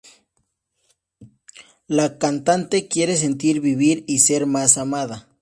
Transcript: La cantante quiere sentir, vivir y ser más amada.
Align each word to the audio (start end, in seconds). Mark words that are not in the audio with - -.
La 1.85 2.17
cantante 2.17 2.87
quiere 2.87 3.15
sentir, 3.15 3.59
vivir 3.61 4.03
y 4.07 4.17
ser 4.17 4.47
más 4.47 4.79
amada. 4.79 5.27